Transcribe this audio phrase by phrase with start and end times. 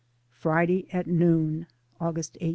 [0.31, 1.67] Friday, at noon,
[1.99, 2.49] August i8.